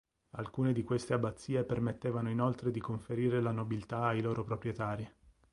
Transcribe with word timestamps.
Alcune 0.31 0.73
di 0.73 0.81
queste 0.83 1.13
abbazie 1.13 1.63
permettevano 1.63 2.31
inoltre 2.31 2.71
di 2.71 2.79
conferire 2.79 3.39
la 3.39 3.51
nobiltà 3.51 4.05
ai 4.05 4.21
loro 4.21 4.43
proprietari. 4.43 5.07